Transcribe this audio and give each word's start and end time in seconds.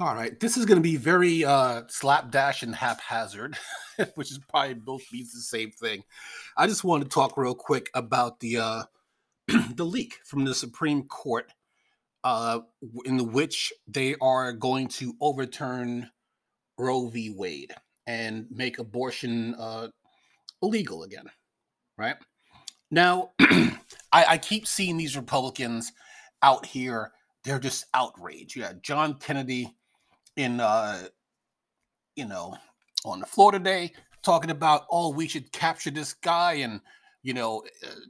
All 0.00 0.14
right, 0.14 0.38
this 0.38 0.56
is 0.56 0.64
going 0.64 0.78
to 0.78 0.82
be 0.82 0.94
very 0.94 1.44
uh, 1.44 1.82
slapdash 1.88 2.62
and 2.62 2.72
haphazard, 2.72 3.56
which 4.14 4.30
is 4.30 4.38
probably 4.38 4.74
both 4.74 5.02
means 5.12 5.32
the 5.32 5.40
same 5.40 5.72
thing. 5.72 6.04
I 6.56 6.68
just 6.68 6.84
want 6.84 7.02
to 7.02 7.08
talk 7.08 7.36
real 7.36 7.56
quick 7.56 7.90
about 7.94 8.38
the 8.38 8.58
uh, 8.58 8.82
the 9.74 9.84
leak 9.84 10.20
from 10.24 10.44
the 10.44 10.54
Supreme 10.54 11.08
Court, 11.08 11.52
uh, 12.22 12.60
in 13.04 13.32
which 13.32 13.72
they 13.88 14.14
are 14.20 14.52
going 14.52 14.86
to 14.86 15.16
overturn 15.20 16.08
Roe 16.78 17.08
v. 17.08 17.34
Wade 17.36 17.74
and 18.06 18.46
make 18.52 18.78
abortion 18.78 19.56
uh, 19.56 19.88
illegal 20.62 21.02
again. 21.02 21.28
Right 21.96 22.16
now, 22.92 23.32
I, 23.40 23.74
I 24.12 24.38
keep 24.38 24.68
seeing 24.68 24.96
these 24.96 25.16
Republicans 25.16 25.90
out 26.40 26.66
here; 26.66 27.10
they're 27.42 27.58
just 27.58 27.86
outraged. 27.94 28.54
Yeah, 28.54 28.74
John 28.80 29.14
Kennedy 29.14 29.74
in 30.38 30.60
uh 30.60 31.02
you 32.16 32.24
know 32.24 32.56
on 33.04 33.20
the 33.20 33.26
floor 33.26 33.52
today 33.52 33.92
talking 34.22 34.50
about 34.50 34.86
oh 34.90 35.10
we 35.10 35.28
should 35.28 35.52
capture 35.52 35.90
this 35.90 36.14
guy 36.14 36.54
and 36.54 36.80
you 37.22 37.34
know 37.34 37.62
uh, 37.86 38.00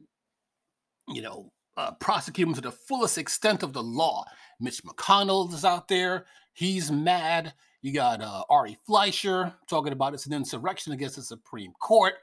you 1.08 1.22
know 1.22 1.50
uh, 1.76 1.92
prosecute 1.92 2.48
him 2.48 2.54
to 2.54 2.60
the 2.60 2.72
fullest 2.72 3.18
extent 3.18 3.62
of 3.62 3.72
the 3.72 3.82
law. 3.82 4.24
Mitch 4.58 4.82
mcconnell 4.82 5.52
is 5.54 5.64
out 5.64 5.86
there. 5.86 6.26
He's 6.52 6.90
mad. 6.90 7.54
You 7.82 7.92
got 7.92 8.20
uh, 8.20 8.42
ari 8.50 8.76
fleischer 8.84 9.54
talking 9.68 9.92
about 9.92 10.12
it's 10.12 10.26
an 10.26 10.32
insurrection 10.32 10.92
against 10.92 11.16
the 11.16 11.22
supreme 11.22 11.72
court. 11.80 12.14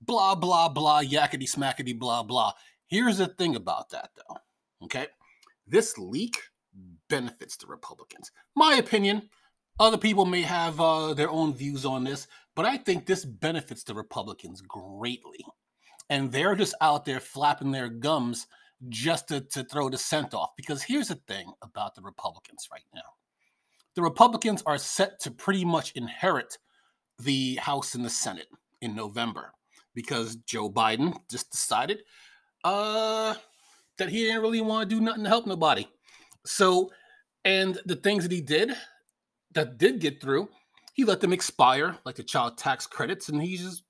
Blah 0.00 0.34
blah 0.34 0.68
blah 0.68 1.02
yakety 1.02 1.48
smackety 1.48 1.96
blah 1.96 2.24
blah. 2.24 2.52
Here's 2.88 3.18
the 3.18 3.28
thing 3.28 3.56
about 3.56 3.90
that 3.90 4.10
though 4.16 4.36
okay? 4.82 5.06
This 5.66 5.98
leak 5.98 6.38
benefits 7.08 7.56
the 7.56 7.66
republicans. 7.66 8.30
My 8.54 8.74
opinion 8.74 9.28
other 9.78 9.98
people 9.98 10.24
may 10.24 10.42
have 10.42 10.80
uh, 10.80 11.14
their 11.14 11.30
own 11.30 11.54
views 11.54 11.84
on 11.84 12.04
this, 12.04 12.26
but 12.54 12.64
I 12.64 12.76
think 12.76 13.06
this 13.06 13.24
benefits 13.24 13.84
the 13.84 13.94
Republicans 13.94 14.62
greatly. 14.62 15.44
And 16.08 16.30
they're 16.30 16.54
just 16.54 16.74
out 16.80 17.04
there 17.04 17.20
flapping 17.20 17.72
their 17.72 17.88
gums 17.88 18.46
just 18.88 19.28
to, 19.28 19.40
to 19.40 19.64
throw 19.64 19.88
the 19.88 19.98
scent 19.98 20.34
off. 20.34 20.50
Because 20.56 20.82
here's 20.82 21.08
the 21.08 21.16
thing 21.26 21.52
about 21.62 21.94
the 21.94 22.02
Republicans 22.02 22.68
right 22.70 22.86
now 22.94 23.02
the 23.96 24.02
Republicans 24.02 24.62
are 24.66 24.78
set 24.78 25.18
to 25.20 25.30
pretty 25.30 25.64
much 25.64 25.92
inherit 25.92 26.58
the 27.18 27.56
House 27.56 27.94
and 27.94 28.04
the 28.04 28.10
Senate 28.10 28.48
in 28.82 28.94
November 28.94 29.52
because 29.94 30.36
Joe 30.36 30.70
Biden 30.70 31.18
just 31.30 31.50
decided 31.50 32.02
uh, 32.62 33.34
that 33.96 34.10
he 34.10 34.24
didn't 34.24 34.42
really 34.42 34.60
want 34.60 34.88
to 34.88 34.94
do 34.94 35.00
nothing 35.00 35.24
to 35.24 35.30
help 35.30 35.46
nobody. 35.46 35.88
So, 36.44 36.92
and 37.44 37.80
the 37.86 37.96
things 37.96 38.22
that 38.22 38.32
he 38.32 38.42
did, 38.42 38.76
that 39.56 39.78
did 39.78 40.00
get 40.00 40.20
through, 40.20 40.48
he 40.94 41.04
let 41.04 41.20
them 41.20 41.32
expire, 41.32 41.98
like 42.04 42.14
the 42.14 42.22
child 42.22 42.56
tax 42.56 42.86
credits, 42.86 43.28
and 43.28 43.42
he's 43.42 43.62
just, 43.62 43.84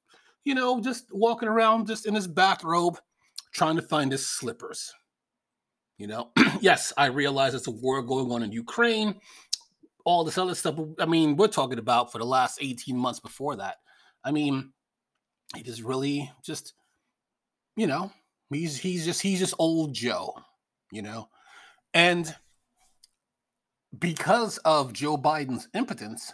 you 0.45 0.55
know, 0.55 0.81
just 0.81 1.05
walking 1.12 1.48
around 1.48 1.86
just 1.86 2.06
in 2.06 2.14
his 2.14 2.27
bathrobe, 2.27 2.98
trying 3.53 3.77
to 3.77 3.83
find 3.83 4.11
his 4.11 4.27
slippers. 4.27 4.92
You 5.98 6.06
know, 6.06 6.31
yes, 6.61 6.92
I 6.97 7.06
realize 7.06 7.55
it's 7.55 7.67
a 7.67 7.72
war 7.72 8.03
going 8.03 8.33
on 8.33 8.42
in 8.42 8.53
Ukraine, 8.53 9.17
all 10.05 10.25
this 10.25 10.39
other 10.39 10.55
stuff. 10.55 10.78
I 10.98 11.06
mean, 11.06 11.37
we're 11.37 11.48
talking 11.48 11.78
about 11.78 12.12
for 12.12 12.19
the 12.19 12.25
last 12.25 12.59
18 12.61 12.97
months 12.97 13.20
before 13.20 13.56
that. 13.56 13.77
I 14.25 14.33
mean, 14.33 14.72
he 15.55 15.62
just 15.62 15.83
really 15.83 16.31
just, 16.44 16.75
you 17.77 17.87
know, 17.87 18.12
he's 18.50 18.78
he's 18.78 19.05
just 19.05 19.22
he's 19.22 19.39
just 19.39 19.55
old 19.59 19.94
Joe, 19.94 20.34
you 20.92 21.03
know. 21.03 21.28
And 21.94 22.34
because 23.98 24.58
of 24.58 24.92
Joe 24.92 25.16
Biden's 25.16 25.69
impotence, 25.75 26.33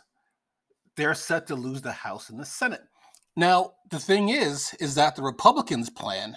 they're 0.97 1.15
set 1.15 1.47
to 1.47 1.55
lose 1.55 1.83
the 1.83 1.93
House 1.93 2.31
and 2.31 2.39
the 2.39 2.45
Senate. 2.45 2.83
Now, 3.37 3.73
the 3.91 3.99
thing 3.99 4.29
is, 4.29 4.75
is 4.81 4.95
that 4.95 5.17
the 5.17 5.23
Republicans' 5.23 5.91
plan 5.91 6.37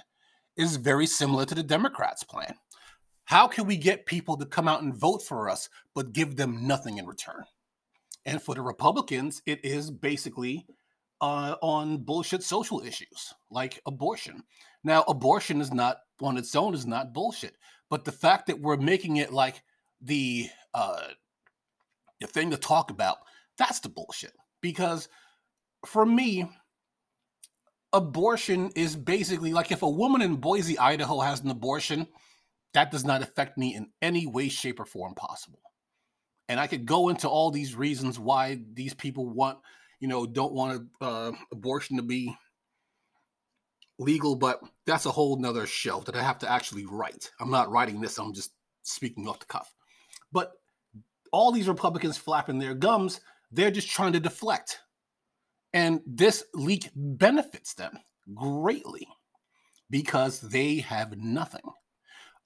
is 0.55 0.77
very 0.77 1.05
similar 1.05 1.45
to 1.45 1.55
the 1.55 1.63
Democrats' 1.63 2.23
plan. 2.23 2.55
How 3.25 3.47
can 3.47 3.65
we 3.65 3.75
get 3.75 4.05
people 4.05 4.37
to 4.37 4.45
come 4.45 4.67
out 4.67 4.83
and 4.83 4.95
vote 4.95 5.21
for 5.23 5.49
us, 5.49 5.69
but 5.93 6.13
give 6.13 6.35
them 6.35 6.67
nothing 6.67 6.99
in 6.99 7.05
return? 7.05 7.43
And 8.25 8.41
for 8.41 8.55
the 8.55 8.61
Republicans, 8.61 9.41
it 9.45 9.63
is 9.63 9.91
basically 9.91 10.65
uh, 11.21 11.55
on 11.61 11.97
bullshit 11.97 12.43
social 12.43 12.81
issues 12.81 13.33
like 13.49 13.81
abortion. 13.85 14.43
Now, 14.83 15.03
abortion 15.07 15.59
is 15.59 15.73
not 15.73 15.97
on 16.21 16.37
its 16.37 16.55
own 16.55 16.73
is 16.73 16.85
not 16.85 17.13
bullshit, 17.13 17.57
but 17.89 18.05
the 18.05 18.11
fact 18.11 18.47
that 18.47 18.59
we're 18.59 18.77
making 18.77 19.17
it 19.17 19.33
like 19.33 19.63
the 20.01 20.47
uh, 20.75 21.07
the 22.21 22.27
thing 22.27 22.51
to 22.51 22.57
talk 22.57 22.91
about. 22.91 23.17
That's 23.57 23.79
the 23.79 23.89
bullshit. 23.89 24.33
Because 24.61 25.07
for 25.85 26.05
me, 26.05 26.47
abortion 27.93 28.71
is 28.75 28.95
basically 28.95 29.53
like 29.53 29.71
if 29.71 29.81
a 29.81 29.89
woman 29.89 30.21
in 30.21 30.35
Boise, 30.35 30.77
Idaho 30.77 31.21
has 31.21 31.39
an 31.39 31.49
abortion, 31.49 32.07
that 32.73 32.91
does 32.91 33.05
not 33.05 33.21
affect 33.21 33.57
me 33.57 33.73
in 33.73 33.87
any 34.01 34.27
way, 34.27 34.49
shape, 34.49 34.79
or 34.79 34.85
form 34.85 35.15
possible. 35.15 35.61
And 36.49 36.59
I 36.59 36.67
could 36.67 36.85
go 36.85 37.09
into 37.09 37.29
all 37.29 37.49
these 37.49 37.73
reasons 37.73 38.19
why 38.19 38.59
these 38.73 38.93
people 38.93 39.29
want, 39.29 39.57
you 39.99 40.07
know, 40.07 40.25
don't 40.25 40.53
want 40.53 40.89
uh, 40.99 41.31
abortion 41.51 41.95
to 41.97 42.03
be 42.03 42.35
legal, 43.97 44.35
but 44.35 44.59
that's 44.85 45.05
a 45.05 45.11
whole 45.11 45.37
nother 45.37 45.65
show 45.65 46.01
that 46.01 46.15
I 46.15 46.21
have 46.21 46.37
to 46.39 46.51
actually 46.51 46.85
write. 46.85 47.31
I'm 47.39 47.49
not 47.49 47.71
writing 47.71 48.01
this, 48.01 48.17
I'm 48.17 48.33
just 48.33 48.51
speaking 48.83 49.27
off 49.27 49.39
the 49.39 49.45
cuff. 49.45 49.73
But 50.33 50.51
all 51.35 51.51
these 51.51 51.67
Republicans 51.67 52.17
flapping 52.17 52.59
their 52.59 52.73
gums, 52.73 53.19
they're 53.51 53.69
just 53.69 53.89
trying 53.89 54.13
to 54.13 54.21
deflect. 54.21 54.79
And 55.73 55.99
this 56.07 56.45
leak 56.53 56.89
benefits 56.95 57.73
them 57.73 57.99
greatly 58.33 59.05
because 59.89 60.39
they 60.39 60.77
have 60.77 61.17
nothing. 61.17 61.61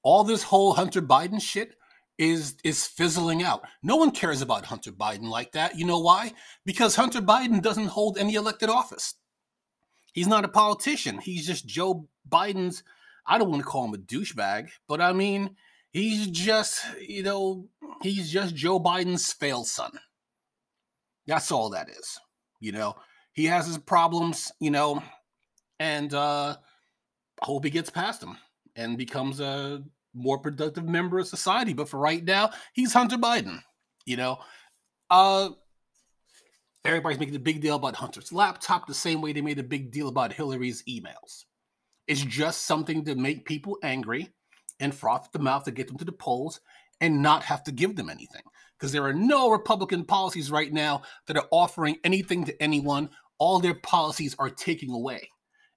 All 0.01 0.23
this 0.23 0.41
whole 0.41 0.73
Hunter 0.73 1.03
Biden 1.03 1.39
shit 1.39 1.75
is 2.17 2.55
is 2.63 2.87
fizzling 2.87 3.43
out. 3.43 3.61
No 3.83 3.95
one 3.95 4.09
cares 4.09 4.41
about 4.41 4.65
Hunter 4.65 4.91
Biden 4.91 5.29
like 5.29 5.51
that. 5.51 5.77
You 5.77 5.85
know 5.85 5.99
why? 5.99 6.33
Because 6.65 6.95
Hunter 6.95 7.21
Biden 7.21 7.61
doesn't 7.61 7.87
hold 7.87 8.17
any 8.17 8.33
elected 8.33 8.69
office. 8.69 9.13
He's 10.13 10.27
not 10.27 10.45
a 10.45 10.49
politician. 10.49 11.19
He's 11.19 11.45
just 11.45 11.67
Joe 11.67 12.07
Biden's 12.27 12.83
I 13.27 13.37
don't 13.37 13.51
want 13.51 13.61
to 13.61 13.69
call 13.69 13.85
him 13.85 13.93
a 13.93 13.97
douchebag, 13.97 14.69
but 14.87 14.99
I 14.99 15.13
mean, 15.13 15.55
He's 15.91 16.27
just, 16.27 16.85
you 17.01 17.23
know, 17.23 17.67
he's 18.01 18.31
just 18.31 18.55
Joe 18.55 18.79
Biden's 18.79 19.31
failed 19.33 19.67
son. 19.67 19.91
That's 21.27 21.51
all 21.51 21.69
that 21.71 21.89
is. 21.89 22.19
You 22.59 22.71
know, 22.71 22.95
he 23.33 23.45
has 23.45 23.67
his 23.67 23.77
problems, 23.77 24.51
you 24.59 24.71
know, 24.71 25.01
and 25.79 26.13
uh 26.13 26.55
I 27.41 27.45
hope 27.45 27.63
he 27.63 27.69
gets 27.69 27.89
past 27.89 28.19
them 28.19 28.37
and 28.75 28.97
becomes 28.97 29.39
a 29.39 29.83
more 30.13 30.39
productive 30.39 30.85
member 30.85 31.19
of 31.19 31.27
society. 31.27 31.73
But 31.73 31.87
for 31.87 31.99
right 31.99 32.23
now, 32.23 32.51
he's 32.73 32.93
Hunter 32.93 33.17
Biden. 33.17 33.61
You 34.05 34.17
know, 34.17 34.39
uh 35.09 35.49
everybody's 36.85 37.19
making 37.19 37.35
a 37.35 37.39
big 37.39 37.61
deal 37.61 37.75
about 37.75 37.95
Hunter's 37.95 38.31
laptop 38.33 38.87
the 38.87 38.93
same 38.93 39.21
way 39.21 39.33
they 39.33 39.41
made 39.41 39.59
a 39.59 39.63
big 39.63 39.91
deal 39.91 40.07
about 40.07 40.33
Hillary's 40.33 40.83
emails. 40.83 41.45
It's 42.07 42.21
just 42.21 42.65
something 42.65 43.05
to 43.05 43.15
make 43.15 43.45
people 43.45 43.77
angry 43.83 44.29
and 44.79 44.95
froth 44.95 45.25
at 45.25 45.31
the 45.31 45.39
mouth 45.39 45.63
to 45.65 45.71
get 45.71 45.87
them 45.87 45.97
to 45.97 46.05
the 46.05 46.11
polls 46.11 46.59
and 47.01 47.21
not 47.21 47.43
have 47.43 47.63
to 47.63 47.71
give 47.71 47.95
them 47.95 48.09
anything. 48.09 48.41
Because 48.77 48.91
there 48.91 49.05
are 49.05 49.13
no 49.13 49.51
Republican 49.51 50.05
policies 50.05 50.51
right 50.51 50.71
now 50.71 51.01
that 51.27 51.37
are 51.37 51.47
offering 51.51 51.97
anything 52.03 52.45
to 52.45 52.63
anyone. 52.63 53.09
All 53.37 53.59
their 53.59 53.75
policies 53.75 54.35
are 54.39 54.49
taking 54.49 54.91
away 54.91 55.29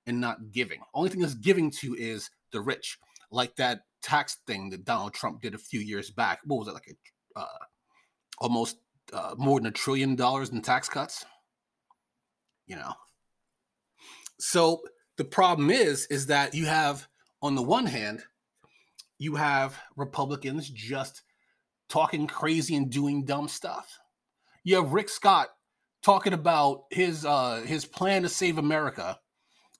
and 0.06 0.21
not 0.21 0.53
giving. 0.53 0.81
Only 0.94 1.10
thing 1.10 1.21
that's 1.21 1.34
giving 1.34 1.71
to 1.72 1.94
is 1.94 2.31
the 2.53 2.60
rich, 2.60 2.99
like 3.31 3.56
that 3.56 3.83
tax 4.03 4.38
thing 4.47 4.71
that 4.71 4.84
Donald 4.84 5.15
Trump 5.15 5.41
did 5.41 5.55
a 5.55 5.59
few 5.59 5.81
years 5.81 6.10
back. 6.10 6.41
What 6.44 6.60
was 6.60 6.69
it 6.69 6.75
like? 6.75 6.97
A, 7.37 7.41
uh, 7.41 7.65
almost 8.39 8.77
uh, 9.13 9.34
more 9.36 9.59
than 9.59 9.66
a 9.66 9.72
trillion 9.72 10.15
dollars 10.15 10.51
in 10.51 10.63
tax 10.63 10.89
cuts. 10.89 11.24
You 12.66 12.77
know. 12.77 12.92
So 14.39 14.83
the 15.16 15.24
problem 15.24 15.71
is, 15.71 16.07
is 16.07 16.27
that 16.27 16.54
you 16.54 16.66
have 16.66 17.07
on 17.42 17.54
the 17.54 17.63
one 17.63 17.86
hand 17.86 18.22
you 19.22 19.36
have 19.36 19.78
Republicans 19.97 20.69
just 20.69 21.22
talking 21.89 22.27
crazy 22.27 22.74
and 22.74 22.91
doing 22.91 23.24
dumb 23.24 23.47
stuff. 23.47 23.98
You 24.65 24.77
have 24.77 24.92
Rick 24.92 25.09
Scott 25.09 25.48
talking 26.03 26.33
about 26.33 26.84
his 26.91 27.24
uh, 27.24 27.63
his 27.65 27.84
plan 27.84 28.22
to 28.22 28.28
save 28.28 28.59
America, 28.59 29.16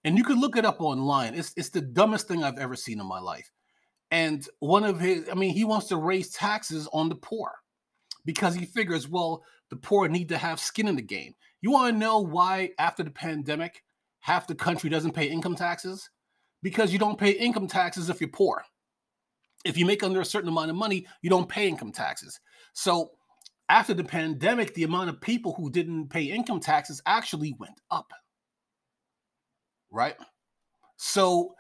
and 0.05 0.17
you 0.17 0.23
can 0.23 0.41
look 0.41 0.57
it 0.57 0.65
up 0.65 0.81
online. 0.81 1.35
It's 1.35 1.53
it's 1.57 1.71
the 1.71 1.81
dumbest 1.81 2.29
thing 2.29 2.45
I've 2.45 2.59
ever 2.59 2.77
seen 2.77 3.01
in 3.01 3.07
my 3.07 3.19
life. 3.19 3.51
And 4.13 4.47
one 4.61 4.85
of 4.85 5.01
his, 5.01 5.29
I 5.29 5.35
mean, 5.35 5.55
he 5.55 5.65
wants 5.65 5.89
to 5.89 5.97
raise 5.97 6.31
taxes 6.31 6.89
on 6.93 7.09
the 7.09 7.17
poor 7.17 7.51
because 8.25 8.55
he 8.55 8.67
figures, 8.67 9.09
well, 9.09 9.43
the 9.71 9.77
poor 9.77 10.07
need 10.07 10.29
to 10.29 10.39
have 10.39 10.61
skin 10.61 10.87
in 10.87 10.97
the 10.97 11.03
game. 11.03 11.35
You 11.63 11.73
want 11.73 11.95
to 11.95 11.99
know 11.99 12.21
why 12.21 12.71
after 12.79 13.03
the 13.03 13.11
pandemic, 13.11 13.83
half 14.21 14.47
the 14.47 14.55
country 14.55 14.91
doesn't 14.91 15.15
pay 15.15 15.25
income 15.25 15.57
taxes? 15.57 16.11
Because 16.63 16.93
you 16.93 16.99
don't 16.99 17.19
pay 17.19 17.31
income 17.31 17.67
taxes 17.67 18.11
if 18.11 18.21
you're 18.21 18.29
poor 18.29 18.63
if 19.65 19.77
you 19.77 19.87
make 19.87 20.03
under 20.03 20.21
a 20.21 20.25
certain 20.25 20.49
amount 20.49 20.71
of 20.71 20.77
money, 20.77 21.07
you 21.23 21.31
don't 21.31 21.49
pay 21.49 21.69
income 21.69 21.93
taxes. 21.93 22.39
So 22.73 23.13
after 23.69 23.95
the 23.95 24.05
pandemic, 24.05 24.75
the 24.75 24.85
amount 24.85 25.09
of 25.09 25.21
people 25.21 25.55
who 25.55 25.71
didn't 25.71 26.09
pay 26.09 26.25
income 26.25 26.61
taxes 26.61 27.01
actually 27.07 27.55
went 27.59 27.81
up. 27.91 28.13
Right? 29.91 30.17
So, 30.97 31.55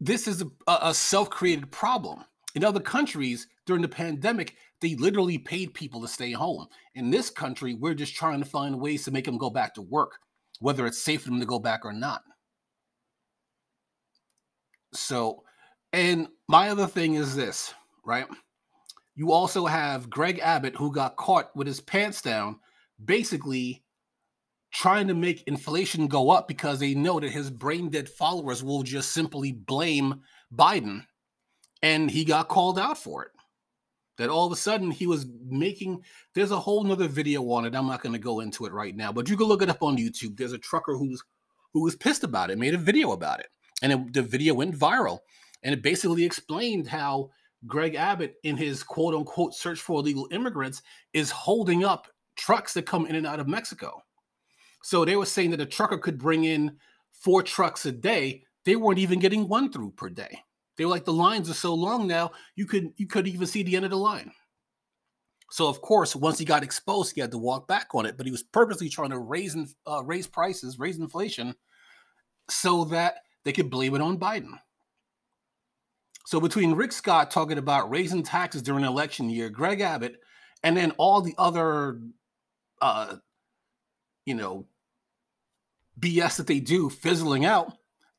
this 0.00 0.26
is 0.26 0.42
a, 0.66 0.78
a 0.82 0.94
self 0.94 1.30
created 1.30 1.70
problem. 1.70 2.24
In 2.54 2.64
other 2.64 2.80
countries, 2.80 3.46
during 3.66 3.82
the 3.82 3.88
pandemic, 3.88 4.56
they 4.80 4.94
literally 4.96 5.38
paid 5.38 5.74
people 5.74 6.00
to 6.00 6.08
stay 6.08 6.32
home. 6.32 6.66
In 6.94 7.10
this 7.10 7.30
country, 7.30 7.74
we're 7.74 7.94
just 7.94 8.14
trying 8.14 8.40
to 8.40 8.48
find 8.48 8.80
ways 8.80 9.04
to 9.04 9.10
make 9.10 9.24
them 9.24 9.38
go 9.38 9.50
back 9.50 9.74
to 9.74 9.82
work, 9.82 10.18
whether 10.60 10.86
it's 10.86 11.02
safe 11.02 11.22
for 11.22 11.28
them 11.28 11.40
to 11.40 11.46
go 11.46 11.58
back 11.58 11.84
or 11.84 11.92
not. 11.92 12.22
So, 14.94 15.44
and 15.92 16.28
my 16.48 16.68
other 16.68 16.86
thing 16.86 17.14
is 17.14 17.34
this, 17.36 17.74
right? 18.04 18.26
You 19.14 19.32
also 19.32 19.66
have 19.66 20.08
Greg 20.08 20.38
Abbott, 20.38 20.76
who 20.76 20.92
got 20.92 21.16
caught 21.16 21.54
with 21.54 21.66
his 21.66 21.80
pants 21.80 22.22
down, 22.22 22.60
basically 23.04 23.82
trying 24.72 25.06
to 25.08 25.14
make 25.14 25.42
inflation 25.46 26.06
go 26.06 26.30
up 26.30 26.48
because 26.48 26.78
they 26.78 26.94
know 26.94 27.20
that 27.20 27.30
his 27.30 27.50
brain 27.50 27.90
dead 27.90 28.08
followers 28.08 28.64
will 28.64 28.82
just 28.82 29.12
simply 29.12 29.52
blame 29.52 30.22
Biden. 30.54 31.04
And 31.82 32.10
he 32.10 32.24
got 32.24 32.48
called 32.48 32.78
out 32.78 32.96
for 32.96 33.24
it. 33.24 33.30
That 34.18 34.30
all 34.30 34.46
of 34.46 34.52
a 34.52 34.56
sudden 34.56 34.90
he 34.90 35.06
was 35.06 35.26
making, 35.46 36.02
there's 36.34 36.50
a 36.52 36.60
whole 36.60 36.84
nother 36.84 37.08
video 37.08 37.42
on 37.50 37.64
it. 37.64 37.74
I'm 37.74 37.86
not 37.86 38.02
going 38.02 38.12
to 38.12 38.18
go 38.18 38.40
into 38.40 38.66
it 38.66 38.72
right 38.72 38.94
now, 38.94 39.12
but 39.12 39.28
you 39.28 39.36
can 39.36 39.46
look 39.46 39.62
it 39.62 39.70
up 39.70 39.82
on 39.82 39.96
YouTube. 39.96 40.36
There's 40.36 40.52
a 40.52 40.58
trucker 40.58 40.96
who's 40.96 41.22
who 41.72 41.82
was 41.82 41.96
pissed 41.96 42.22
about 42.22 42.50
it, 42.50 42.58
made 42.58 42.74
a 42.74 42.78
video 42.78 43.12
about 43.12 43.40
it. 43.40 43.46
And 43.82 43.92
it, 43.92 44.12
the 44.12 44.22
video 44.22 44.54
went 44.54 44.78
viral. 44.78 45.20
And 45.62 45.72
it 45.72 45.82
basically 45.82 46.24
explained 46.24 46.88
how 46.88 47.30
Greg 47.66 47.94
Abbott, 47.94 48.36
in 48.42 48.56
his 48.56 48.82
quote 48.82 49.14
unquote 49.14 49.54
search 49.54 49.80
for 49.80 50.00
illegal 50.00 50.28
immigrants, 50.32 50.82
is 51.12 51.30
holding 51.30 51.84
up 51.84 52.08
trucks 52.36 52.74
that 52.74 52.86
come 52.86 53.06
in 53.06 53.14
and 53.14 53.26
out 53.26 53.40
of 53.40 53.48
Mexico. 53.48 54.02
So 54.82 55.04
they 55.04 55.16
were 55.16 55.26
saying 55.26 55.50
that 55.50 55.60
a 55.60 55.66
trucker 55.66 55.98
could 55.98 56.18
bring 56.18 56.44
in 56.44 56.76
four 57.12 57.42
trucks 57.42 57.86
a 57.86 57.92
day. 57.92 58.42
They 58.64 58.76
weren't 58.76 58.98
even 58.98 59.20
getting 59.20 59.48
one 59.48 59.70
through 59.70 59.92
per 59.92 60.08
day. 60.08 60.42
They 60.76 60.84
were 60.84 60.90
like 60.90 61.04
the 61.04 61.12
lines 61.12 61.50
are 61.50 61.54
so 61.54 61.74
long 61.74 62.06
now 62.06 62.32
you 62.56 62.66
could 62.66 62.92
you 62.96 63.06
could 63.06 63.28
even 63.28 63.46
see 63.46 63.62
the 63.62 63.76
end 63.76 63.84
of 63.84 63.90
the 63.90 63.96
line. 63.96 64.32
So 65.50 65.68
of 65.68 65.82
course, 65.82 66.16
once 66.16 66.38
he 66.38 66.44
got 66.46 66.62
exposed, 66.62 67.14
he 67.14 67.20
had 67.20 67.30
to 67.32 67.38
walk 67.38 67.68
back 67.68 67.88
on 67.94 68.06
it. 68.06 68.16
But 68.16 68.26
he 68.26 68.32
was 68.32 68.42
purposely 68.42 68.88
trying 68.88 69.10
to 69.10 69.18
raise 69.18 69.56
uh, 69.86 70.02
raise 70.02 70.26
prices, 70.26 70.78
raise 70.78 70.98
inflation, 70.98 71.54
so 72.48 72.84
that 72.86 73.16
they 73.44 73.52
could 73.52 73.70
blame 73.70 73.94
it 73.94 74.00
on 74.00 74.18
Biden. 74.18 74.58
So 76.24 76.40
between 76.40 76.74
Rick 76.74 76.92
Scott 76.92 77.30
talking 77.30 77.58
about 77.58 77.90
raising 77.90 78.22
taxes 78.22 78.62
during 78.62 78.84
election 78.84 79.28
year, 79.28 79.50
Greg 79.50 79.80
Abbott, 79.80 80.16
and 80.62 80.76
then 80.76 80.92
all 80.92 81.20
the 81.20 81.34
other, 81.36 82.00
uh, 82.80 83.16
you 84.24 84.34
know, 84.34 84.66
BS 85.98 86.36
that 86.36 86.46
they 86.46 86.60
do 86.60 86.88
fizzling 86.88 87.44
out, 87.44 87.72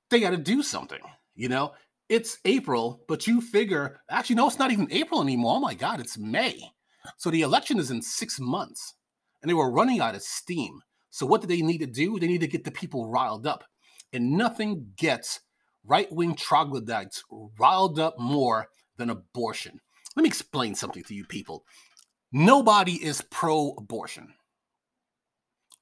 they 0.10 0.20
got 0.20 0.32
to 0.32 0.38
do 0.38 0.62
something. 0.62 1.00
You 1.36 1.50
know, 1.50 1.74
it's 2.10 2.38
April, 2.46 3.04
but 3.08 3.26
you 3.26 3.42
figure 3.42 4.00
actually 4.10 4.36
no, 4.36 4.48
it's 4.48 4.60
not 4.60 4.72
even 4.72 4.92
April 4.92 5.22
anymore. 5.22 5.56
Oh 5.56 5.60
my 5.60 5.74
God, 5.74 6.00
it's 6.00 6.18
May. 6.18 6.62
So 7.18 7.30
the 7.30 7.42
election 7.42 7.80
is 7.80 7.92
in 7.92 8.02
six 8.02 8.40
months, 8.40 8.94
and 9.42 9.50
they 9.50 9.54
were 9.54 9.72
running 9.72 10.00
out 10.00 10.16
of 10.16 10.22
steam. 10.22 10.80
So 11.10 11.26
what 11.26 11.42
do 11.42 11.48
they 11.48 11.62
need 11.62 11.80
to 11.80 11.88
do? 11.88 12.20
They 12.20 12.28
need 12.28 12.42
to 12.42 12.48
get 12.48 12.64
the 12.64 12.72
people 12.72 13.10
riled 13.10 13.48
up, 13.48 13.64
and 14.12 14.34
nothing 14.34 14.94
gets 14.98 15.40
right 15.86 16.12
wing 16.12 16.36
troglodytes 16.36 17.24
riled 17.60 18.00
up 18.00 18.18
more 18.20 18.68
than 18.98 19.10
abortion. 19.10 19.80
Let 20.16 20.24
me 20.24 20.28
explain 20.28 20.76
something 20.76 21.04
to 21.04 21.16
you 21.16 21.26
people. 21.26 21.66
Nobody 22.32 22.94
is 22.94 23.22
pro 23.30 23.74
abortion. 23.78 24.34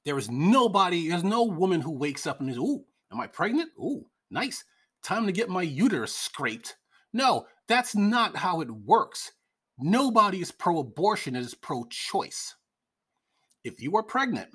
There 0.04 0.18
is 0.18 0.30
nobody, 0.30 1.08
there's 1.08 1.24
no 1.24 1.44
woman 1.44 1.80
who 1.80 1.92
wakes 1.92 2.26
up 2.26 2.40
and 2.40 2.50
is, 2.50 2.58
ooh, 2.58 2.84
am 3.12 3.20
I 3.20 3.26
pregnant? 3.26 3.70
Ooh, 3.78 4.04
nice. 4.30 4.64
Time 5.02 5.26
to 5.26 5.32
get 5.32 5.48
my 5.48 5.62
uterus 5.62 6.14
scraped. 6.14 6.76
No, 7.12 7.46
that's 7.68 7.94
not 7.94 8.36
how 8.36 8.60
it 8.60 8.70
works. 8.70 9.32
Nobody 9.78 10.40
is 10.40 10.50
pro 10.50 10.80
abortion, 10.80 11.36
it 11.36 11.40
is 11.40 11.54
pro 11.54 11.84
choice. 11.84 12.54
If 13.64 13.80
you 13.80 13.96
are 13.96 14.02
pregnant, 14.02 14.50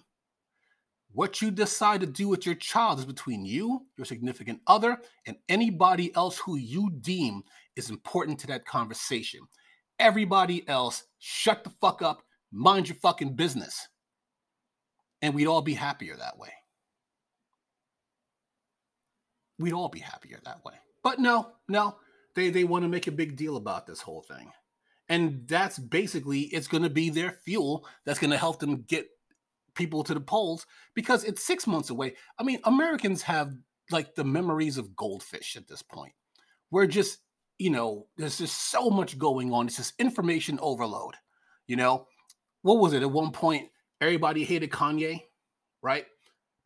what 1.17 1.41
you 1.41 1.49
decide 1.49 1.99
to 1.99 2.05
do 2.05 2.27
with 2.27 2.45
your 2.45 2.53
child 2.53 2.99
is 2.99 3.05
between 3.05 3.43
you, 3.43 3.87
your 3.97 4.05
significant 4.05 4.61
other, 4.67 5.01
and 5.25 5.35
anybody 5.49 6.13
else 6.13 6.37
who 6.37 6.57
you 6.57 6.91
deem 7.01 7.41
is 7.75 7.89
important 7.89 8.37
to 8.37 8.45
that 8.45 8.67
conversation. 8.67 9.39
Everybody 9.97 10.63
else, 10.69 11.05
shut 11.17 11.63
the 11.63 11.71
fuck 11.81 12.03
up, 12.03 12.21
mind 12.51 12.87
your 12.87 12.97
fucking 12.97 13.33
business. 13.33 13.87
And 15.23 15.33
we'd 15.33 15.47
all 15.47 15.63
be 15.63 15.73
happier 15.73 16.15
that 16.17 16.37
way. 16.37 16.53
We'd 19.57 19.73
all 19.73 19.89
be 19.89 19.97
happier 19.97 20.39
that 20.45 20.63
way. 20.63 20.75
But 21.03 21.17
no, 21.17 21.53
no, 21.67 21.95
they, 22.35 22.51
they 22.51 22.63
want 22.63 22.83
to 22.83 22.89
make 22.89 23.07
a 23.07 23.11
big 23.11 23.35
deal 23.35 23.57
about 23.57 23.87
this 23.87 24.01
whole 24.01 24.21
thing. 24.21 24.51
And 25.09 25.47
that's 25.47 25.79
basically, 25.79 26.41
it's 26.41 26.67
going 26.67 26.83
to 26.83 26.91
be 26.91 27.09
their 27.09 27.31
fuel 27.31 27.87
that's 28.05 28.19
going 28.19 28.29
to 28.29 28.37
help 28.37 28.59
them 28.59 28.83
get 28.83 29.09
people 29.77 30.03
to 30.03 30.13
the 30.13 30.19
polls 30.19 30.65
because 30.95 31.23
it's 31.23 31.45
six 31.45 31.67
months 31.67 31.89
away. 31.89 32.15
I 32.39 32.43
mean, 32.43 32.59
Americans 32.65 33.21
have 33.21 33.53
like 33.91 34.15
the 34.15 34.23
memories 34.23 34.77
of 34.77 34.95
goldfish 34.95 35.55
at 35.55 35.67
this 35.67 35.81
point. 35.81 36.13
We're 36.71 36.87
just, 36.87 37.19
you 37.59 37.69
know, 37.69 38.07
there's 38.17 38.39
just 38.39 38.71
so 38.71 38.89
much 38.89 39.17
going 39.17 39.53
on. 39.53 39.67
It's 39.67 39.77
just 39.77 39.93
information 39.99 40.59
overload. 40.61 41.13
You 41.67 41.77
know, 41.77 42.07
what 42.63 42.79
was 42.79 42.93
it? 42.93 43.03
At 43.03 43.11
one 43.11 43.31
point, 43.31 43.69
everybody 44.01 44.43
hated 44.43 44.71
Kanye, 44.71 45.21
right? 45.81 46.05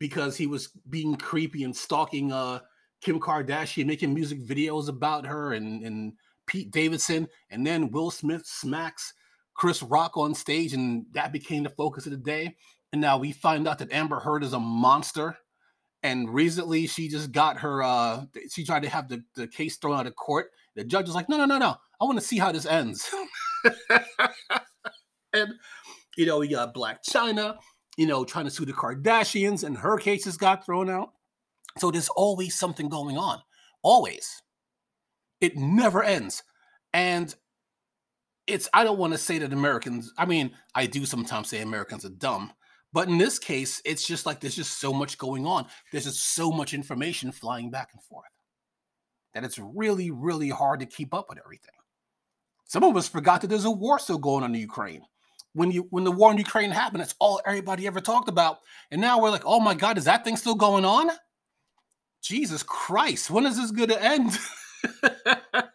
Because 0.00 0.36
he 0.36 0.46
was 0.46 0.70
being 0.88 1.14
creepy 1.16 1.62
and 1.64 1.76
stalking 1.76 2.32
uh 2.32 2.60
Kim 3.02 3.20
Kardashian, 3.20 3.86
making 3.86 4.14
music 4.14 4.40
videos 4.46 4.88
about 4.88 5.26
her 5.26 5.52
and, 5.54 5.82
and 5.82 6.12
Pete 6.46 6.70
Davidson. 6.70 7.28
And 7.50 7.66
then 7.66 7.90
Will 7.90 8.10
Smith 8.10 8.46
smacks 8.46 9.12
Chris 9.54 9.82
Rock 9.82 10.16
on 10.16 10.34
stage, 10.34 10.72
and 10.72 11.04
that 11.12 11.32
became 11.32 11.64
the 11.64 11.70
focus 11.70 12.06
of 12.06 12.12
the 12.12 12.18
day. 12.18 12.56
And 12.92 13.00
now 13.00 13.18
we 13.18 13.32
find 13.32 13.66
out 13.66 13.78
that 13.78 13.92
Amber 13.92 14.20
Heard 14.20 14.44
is 14.44 14.52
a 14.52 14.60
monster. 14.60 15.38
And 16.02 16.32
recently 16.32 16.86
she 16.86 17.08
just 17.08 17.32
got 17.32 17.58
her 17.58 17.82
uh 17.82 18.24
she 18.50 18.64
tried 18.64 18.82
to 18.82 18.88
have 18.88 19.08
the, 19.08 19.22
the 19.36 19.46
case 19.46 19.76
thrown 19.76 19.98
out 19.98 20.06
of 20.06 20.16
court. 20.16 20.50
The 20.74 20.84
judge 20.84 21.06
was 21.06 21.14
like, 21.14 21.28
no, 21.28 21.36
no, 21.36 21.46
no, 21.46 21.58
no. 21.58 21.76
I 22.00 22.04
want 22.04 22.18
to 22.18 22.24
see 22.24 22.38
how 22.38 22.50
this 22.50 22.66
ends. 22.66 23.08
and 25.32 25.54
you 26.16 26.26
know, 26.26 26.38
we 26.38 26.48
got 26.48 26.74
Blac 26.74 26.98
Chyna, 27.08 27.56
you 27.96 28.06
know, 28.06 28.24
trying 28.24 28.44
to 28.44 28.50
sue 28.50 28.64
the 28.64 28.72
Kardashians, 28.72 29.64
and 29.64 29.78
her 29.78 29.96
cases 29.98 30.36
got 30.36 30.66
thrown 30.66 30.90
out. 30.90 31.10
So 31.78 31.90
there's 31.90 32.08
always 32.10 32.58
something 32.58 32.88
going 32.88 33.16
on. 33.16 33.40
Always. 33.82 34.42
It 35.40 35.56
never 35.56 36.02
ends. 36.02 36.42
And 36.92 37.34
it's 38.46 38.68
I 38.74 38.84
don't 38.84 38.98
want 38.98 39.12
to 39.12 39.18
say 39.18 39.38
that 39.38 39.52
Americans, 39.52 40.12
I 40.18 40.26
mean, 40.26 40.52
I 40.74 40.86
do 40.86 41.06
sometimes 41.06 41.48
say 41.48 41.60
Americans 41.60 42.04
are 42.04 42.10
dumb, 42.10 42.52
but 42.92 43.08
in 43.08 43.18
this 43.18 43.38
case, 43.38 43.80
it's 43.84 44.06
just 44.06 44.26
like 44.26 44.40
there's 44.40 44.56
just 44.56 44.78
so 44.78 44.92
much 44.92 45.16
going 45.18 45.46
on. 45.46 45.66
There's 45.90 46.04
just 46.04 46.34
so 46.34 46.52
much 46.52 46.74
information 46.74 47.32
flying 47.32 47.70
back 47.70 47.90
and 47.92 48.02
forth 48.02 48.28
that 49.34 49.44
it's 49.44 49.58
really, 49.58 50.10
really 50.10 50.50
hard 50.50 50.80
to 50.80 50.86
keep 50.86 51.14
up 51.14 51.26
with 51.28 51.38
everything. 51.38 51.74
Some 52.66 52.84
of 52.84 52.96
us 52.96 53.08
forgot 53.08 53.40
that 53.40 53.48
there's 53.48 53.64
a 53.64 53.70
war 53.70 53.98
still 53.98 54.18
going 54.18 54.44
on 54.44 54.54
in 54.54 54.60
Ukraine. 54.60 55.02
When 55.54 55.70
you 55.70 55.86
when 55.90 56.04
the 56.04 56.12
war 56.12 56.32
in 56.32 56.38
Ukraine 56.38 56.70
happened, 56.70 57.02
that's 57.02 57.14
all 57.18 57.40
everybody 57.46 57.86
ever 57.86 58.00
talked 58.00 58.28
about. 58.28 58.58
And 58.90 59.00
now 59.00 59.20
we're 59.20 59.30
like, 59.30 59.44
oh 59.44 59.60
my 59.60 59.74
God, 59.74 59.98
is 59.98 60.04
that 60.04 60.24
thing 60.24 60.36
still 60.36 60.54
going 60.54 60.84
on? 60.84 61.10
Jesus 62.22 62.62
Christ, 62.62 63.30
when 63.30 63.44
is 63.44 63.56
this 63.56 63.70
gonna 63.70 63.96
end? 63.96 64.38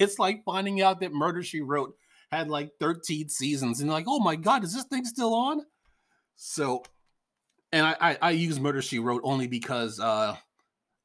it's 0.00 0.18
like 0.18 0.42
finding 0.44 0.82
out 0.82 1.00
that 1.00 1.12
Murder 1.12 1.42
She 1.42 1.60
Wrote 1.60 1.94
had 2.32 2.48
like 2.48 2.70
13 2.80 3.28
seasons, 3.28 3.80
and 3.80 3.90
like, 3.90 4.06
oh 4.08 4.20
my 4.20 4.34
God, 4.34 4.64
is 4.64 4.74
this 4.74 4.84
thing 4.84 5.04
still 5.04 5.34
on? 5.34 5.62
So, 6.42 6.82
and 7.70 7.84
I, 7.84 7.96
I, 8.00 8.18
I 8.22 8.30
use 8.30 8.58
Murder 8.58 8.80
She 8.80 8.98
Wrote 8.98 9.20
only 9.24 9.46
because 9.46 10.00
uh, 10.00 10.34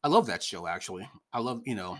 I 0.01 0.08
love 0.08 0.27
that 0.27 0.42
show. 0.42 0.65
Actually, 0.65 1.10
I 1.34 1.39
love 1.39 1.62
you 1.65 1.75
know. 1.75 1.98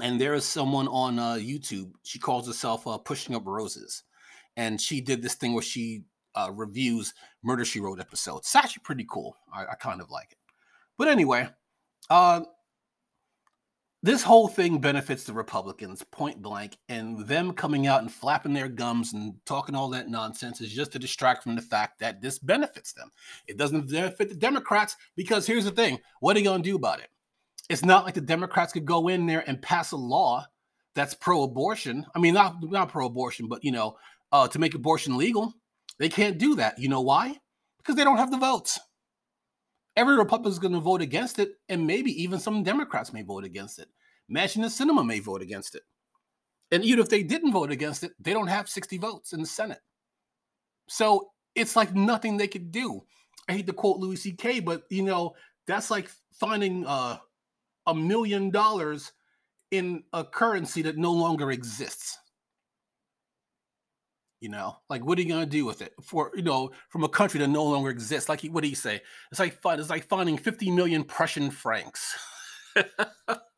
And 0.00 0.18
there 0.18 0.32
is 0.32 0.46
someone 0.46 0.88
on 0.88 1.18
uh, 1.18 1.34
YouTube. 1.34 1.92
She 2.02 2.18
calls 2.18 2.46
herself 2.46 2.86
uh, 2.86 2.96
Pushing 2.96 3.34
Up 3.34 3.42
Roses, 3.44 4.04
and 4.56 4.80
she 4.80 5.02
did 5.02 5.20
this 5.20 5.34
thing 5.34 5.52
where 5.52 5.62
she 5.62 6.04
uh, 6.34 6.50
reviews 6.54 7.12
Murder 7.42 7.66
She 7.66 7.78
Wrote 7.78 8.00
episodes. 8.00 8.46
It's 8.46 8.56
actually 8.56 8.84
pretty 8.84 9.06
cool. 9.08 9.36
I, 9.52 9.66
I 9.66 9.74
kind 9.74 10.00
of 10.00 10.10
like 10.10 10.32
it. 10.32 10.38
But 10.96 11.08
anyway, 11.08 11.46
uh, 12.08 12.40
this 14.02 14.22
whole 14.22 14.48
thing 14.48 14.78
benefits 14.78 15.24
the 15.24 15.32
Republicans 15.32 16.02
point 16.02 16.40
blank, 16.40 16.78
and 16.88 17.26
them 17.26 17.52
coming 17.52 17.86
out 17.86 18.00
and 18.00 18.10
flapping 18.10 18.54
their 18.54 18.68
gums 18.68 19.12
and 19.12 19.34
talking 19.44 19.74
all 19.74 19.90
that 19.90 20.08
nonsense 20.08 20.60
is 20.60 20.72
just 20.72 20.92
to 20.92 20.98
distract 20.98 21.42
from 21.42 21.54
the 21.54 21.62
fact 21.62 21.98
that 22.00 22.22
this 22.22 22.38
benefits 22.38 22.92
them. 22.94 23.10
It 23.46 23.58
doesn't 23.58 23.90
benefit 23.90 24.30
the 24.30 24.34
Democrats 24.34 24.96
because 25.16 25.46
here's 25.46 25.64
the 25.64 25.70
thing 25.70 25.98
what 26.20 26.34
are 26.34 26.38
you 26.38 26.46
going 26.46 26.62
to 26.62 26.70
do 26.70 26.76
about 26.76 27.00
it? 27.00 27.08
It's 27.68 27.84
not 27.84 28.04
like 28.04 28.14
the 28.14 28.20
Democrats 28.22 28.72
could 28.72 28.86
go 28.86 29.08
in 29.08 29.26
there 29.26 29.44
and 29.46 29.60
pass 29.60 29.92
a 29.92 29.96
law 29.96 30.46
that's 30.94 31.14
pro 31.14 31.42
abortion. 31.42 32.06
I 32.14 32.18
mean, 32.18 32.34
not, 32.34 32.56
not 32.62 32.88
pro 32.88 33.06
abortion, 33.06 33.48
but, 33.48 33.62
you 33.62 33.70
know, 33.70 33.96
uh, 34.32 34.48
to 34.48 34.58
make 34.58 34.74
abortion 34.74 35.16
legal. 35.16 35.52
They 35.98 36.08
can't 36.08 36.38
do 36.38 36.56
that. 36.56 36.78
You 36.78 36.88
know 36.88 37.02
why? 37.02 37.36
Because 37.78 37.96
they 37.96 38.04
don't 38.04 38.16
have 38.16 38.30
the 38.30 38.38
votes. 38.38 38.80
Every 40.00 40.16
Republican 40.16 40.50
is 40.50 40.58
going 40.58 40.72
to 40.72 40.80
vote 40.80 41.02
against 41.02 41.38
it, 41.38 41.56
and 41.68 41.86
maybe 41.86 42.10
even 42.22 42.40
some 42.40 42.62
Democrats 42.62 43.12
may 43.12 43.20
vote 43.20 43.44
against 43.44 43.78
it. 43.78 43.88
Manchin 44.32 44.62
and 44.62 44.64
Sinema 44.64 45.04
may 45.04 45.20
vote 45.20 45.42
against 45.42 45.74
it. 45.74 45.82
And 46.70 46.82
even 46.82 47.00
if 47.00 47.10
they 47.10 47.22
didn't 47.22 47.52
vote 47.52 47.70
against 47.70 48.02
it, 48.02 48.12
they 48.18 48.32
don't 48.32 48.46
have 48.46 48.66
60 48.66 48.96
votes 48.96 49.34
in 49.34 49.40
the 49.40 49.46
Senate. 49.46 49.82
So 50.88 51.32
it's 51.54 51.76
like 51.76 51.94
nothing 51.94 52.38
they 52.38 52.48
could 52.48 52.72
do. 52.72 53.02
I 53.46 53.52
hate 53.52 53.66
to 53.66 53.74
quote 53.74 53.98
Louis 53.98 54.16
C.K., 54.16 54.60
but 54.60 54.84
you 54.88 55.02
know, 55.02 55.34
that's 55.66 55.90
like 55.90 56.10
finding 56.32 56.86
uh, 56.86 57.18
a 57.86 57.94
million 57.94 58.48
dollars 58.48 59.12
in 59.70 60.02
a 60.14 60.24
currency 60.24 60.80
that 60.80 60.96
no 60.96 61.12
longer 61.12 61.50
exists. 61.50 62.16
You 64.40 64.48
know, 64.48 64.76
like 64.88 65.04
what 65.04 65.18
are 65.18 65.22
you 65.22 65.28
gonna 65.28 65.44
do 65.44 65.66
with 65.66 65.82
it 65.82 65.92
for 66.02 66.32
you 66.34 66.42
know 66.42 66.70
from 66.88 67.04
a 67.04 67.08
country 67.08 67.38
that 67.40 67.48
no 67.48 67.64
longer 67.64 67.90
exists? 67.90 68.28
Like 68.28 68.40
what 68.44 68.62
do 68.62 68.70
you 68.70 68.74
say? 68.74 69.02
It's 69.30 69.38
like 69.38 69.58
it's 69.62 69.90
like 69.90 70.08
finding 70.08 70.38
50 70.38 70.70
million 70.70 71.04
Prussian 71.04 71.50
francs. 71.50 72.18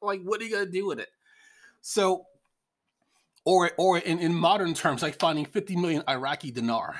like 0.03 0.23
what 0.23 0.41
are 0.41 0.45
you 0.45 0.51
gonna 0.51 0.67
do 0.67 0.87
with 0.87 0.99
it? 0.99 1.09
So, 1.83 2.27
or 3.45 3.71
or 3.79 3.99
in, 3.99 4.19
in 4.19 4.35
modern 4.35 4.75
terms, 4.75 5.03
like 5.03 5.21
finding 5.21 5.45
50 5.45 5.77
million 5.77 6.03
Iraqi 6.09 6.51
dinar. 6.51 6.97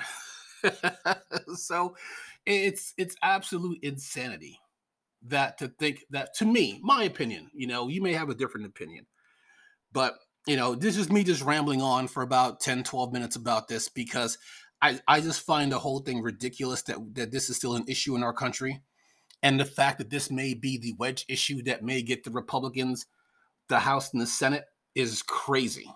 so 1.55 1.95
it's 2.45 2.93
it's 2.97 3.17
absolute 3.21 3.79
insanity 3.83 4.59
that 5.23 5.57
to 5.57 5.67
think 5.67 6.05
that 6.09 6.33
to 6.35 6.45
me, 6.45 6.79
my 6.83 7.03
opinion, 7.03 7.49
you 7.53 7.67
know, 7.67 7.87
you 7.87 8.01
may 8.01 8.13
have 8.13 8.29
a 8.29 8.35
different 8.35 8.65
opinion, 8.65 9.05
but 9.91 10.15
you 10.47 10.57
know, 10.57 10.75
this 10.75 10.97
is 10.97 11.11
me 11.11 11.23
just 11.23 11.43
rambling 11.43 11.81
on 11.81 12.07
for 12.07 12.23
about 12.23 12.59
10, 12.59 12.83
12 12.83 13.13
minutes 13.13 13.35
about 13.35 13.67
this 13.67 13.87
because 13.89 14.37
I, 14.81 14.99
I 15.07 15.21
just 15.21 15.45
find 15.45 15.71
the 15.71 15.79
whole 15.79 15.99
thing 15.99 16.21
ridiculous 16.21 16.81
that, 16.83 16.97
that 17.15 17.31
this 17.31 17.49
is 17.49 17.55
still 17.55 17.75
an 17.75 17.85
issue 17.87 18.15
in 18.15 18.23
our 18.23 18.33
country. 18.33 18.81
And 19.41 19.59
the 19.59 19.65
fact 19.65 19.97
that 19.97 20.09
this 20.09 20.29
may 20.29 20.53
be 20.53 20.77
the 20.77 20.93
wedge 20.97 21.25
issue 21.27 21.61
that 21.63 21.83
may 21.83 22.01
get 22.01 22.23
the 22.23 22.31
Republicans, 22.31 23.05
the 23.69 23.79
House, 23.79 24.11
and 24.11 24.21
the 24.21 24.27
Senate 24.27 24.65
is 24.95 25.21
crazy. 25.21 25.89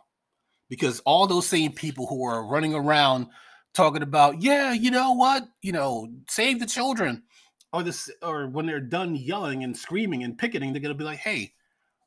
Because 0.69 0.99
all 1.01 1.27
those 1.27 1.47
same 1.47 1.71
people 1.71 2.07
who 2.07 2.25
are 2.25 2.45
running 2.45 2.73
around 2.73 3.27
talking 3.73 4.01
about, 4.01 4.41
yeah, 4.41 4.73
you 4.73 4.91
know 4.91 5.13
what, 5.13 5.47
you 5.61 5.71
know, 5.71 6.07
save 6.29 6.59
the 6.59 6.65
children, 6.65 7.23
or 7.71 7.83
this, 7.83 8.09
or 8.21 8.47
when 8.47 8.65
they're 8.65 8.79
done 8.79 9.15
yelling 9.15 9.63
and 9.63 9.77
screaming 9.77 10.23
and 10.23 10.37
picketing, 10.37 10.73
they're 10.73 10.81
gonna 10.81 10.93
be 10.93 11.03
like, 11.03 11.19
hey, 11.19 11.53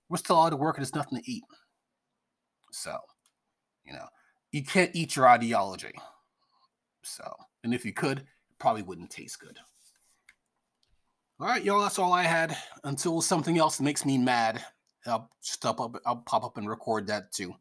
we're 0.09 0.19
still 0.19 0.41
out 0.41 0.53
of 0.53 0.59
work 0.59 0.77
and 0.77 0.85
there's 0.85 0.95
nothing 0.95 1.23
to 1.23 1.31
eat. 1.31 1.45
So, 2.71 2.97
you 3.85 3.93
know, 3.93 4.07
you 4.53 4.65
can't 4.65 4.95
eat 4.95 5.17
your 5.17 5.29
ideology. 5.29 5.93
So, 7.03 7.25
and 7.65 7.75
if 7.75 7.85
you 7.85 7.93
could, 7.93 8.19
it 8.19 8.59
probably 8.59 8.83
wouldn't 8.83 9.11
taste 9.11 9.41
good. 9.41 9.59
All 11.41 11.47
right, 11.47 11.65
y'all, 11.65 11.81
that's 11.81 11.99
all 11.99 12.13
I 12.13 12.23
had. 12.25 12.57
Until 12.85 13.21
something 13.23 13.59
else 13.59 13.81
makes 13.81 14.05
me 14.05 14.19
mad, 14.19 14.63
I'll 15.07 15.31
stop 15.41 15.81
up, 15.81 16.01
I'll 16.05 16.17
pop 16.27 16.45
up 16.45 16.59
and 16.59 16.69
record 16.69 17.07
that 17.07 17.33
too. 17.33 17.55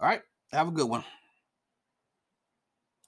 All 0.00 0.08
right, 0.08 0.22
have 0.52 0.68
a 0.68 0.72
good 0.72 0.88
one. 0.88 1.04